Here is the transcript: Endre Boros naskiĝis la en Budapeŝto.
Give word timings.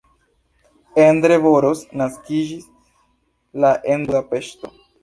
Endre 1.03 1.37
Boros 1.45 1.85
naskiĝis 2.03 2.67
la 3.67 3.75
en 3.97 4.11
Budapeŝto. 4.11 4.79